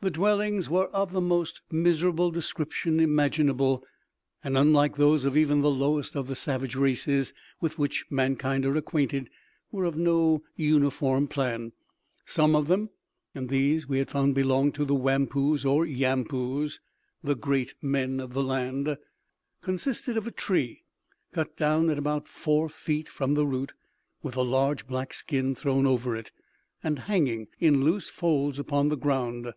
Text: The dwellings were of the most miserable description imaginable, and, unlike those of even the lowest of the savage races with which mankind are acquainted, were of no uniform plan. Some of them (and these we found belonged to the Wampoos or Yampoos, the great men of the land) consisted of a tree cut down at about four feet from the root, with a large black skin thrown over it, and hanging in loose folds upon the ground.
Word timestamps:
The 0.00 0.12
dwellings 0.12 0.70
were 0.70 0.86
of 0.90 1.10
the 1.10 1.20
most 1.20 1.60
miserable 1.72 2.30
description 2.30 3.00
imaginable, 3.00 3.84
and, 4.44 4.56
unlike 4.56 4.94
those 4.94 5.24
of 5.24 5.36
even 5.36 5.60
the 5.60 5.72
lowest 5.72 6.14
of 6.14 6.28
the 6.28 6.36
savage 6.36 6.76
races 6.76 7.32
with 7.60 7.80
which 7.80 8.04
mankind 8.08 8.64
are 8.64 8.76
acquainted, 8.76 9.28
were 9.72 9.84
of 9.84 9.96
no 9.96 10.44
uniform 10.54 11.26
plan. 11.26 11.72
Some 12.24 12.54
of 12.54 12.68
them 12.68 12.90
(and 13.34 13.48
these 13.48 13.88
we 13.88 14.04
found 14.04 14.36
belonged 14.36 14.76
to 14.76 14.84
the 14.84 14.94
Wampoos 14.94 15.64
or 15.64 15.84
Yampoos, 15.84 16.78
the 17.24 17.34
great 17.34 17.74
men 17.82 18.20
of 18.20 18.34
the 18.34 18.44
land) 18.44 18.98
consisted 19.62 20.16
of 20.16 20.28
a 20.28 20.30
tree 20.30 20.84
cut 21.32 21.56
down 21.56 21.90
at 21.90 21.98
about 21.98 22.28
four 22.28 22.68
feet 22.68 23.08
from 23.08 23.34
the 23.34 23.44
root, 23.44 23.72
with 24.22 24.36
a 24.36 24.42
large 24.42 24.86
black 24.86 25.12
skin 25.12 25.56
thrown 25.56 25.88
over 25.88 26.14
it, 26.14 26.30
and 26.84 27.00
hanging 27.00 27.48
in 27.58 27.82
loose 27.82 28.08
folds 28.08 28.60
upon 28.60 28.90
the 28.90 28.96
ground. 28.96 29.52